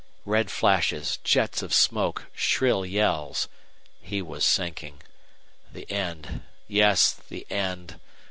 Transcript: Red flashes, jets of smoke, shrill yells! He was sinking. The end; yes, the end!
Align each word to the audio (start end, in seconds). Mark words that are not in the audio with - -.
Red 0.25 0.49
flashes, 0.49 1.17
jets 1.17 1.61
of 1.61 1.75
smoke, 1.75 2.25
shrill 2.33 2.83
yells! 2.87 3.47
He 4.01 4.19
was 4.19 4.43
sinking. 4.43 5.03
The 5.71 5.87
end; 5.91 6.41
yes, 6.67 7.11
the 7.13 7.45
end! 7.51 7.99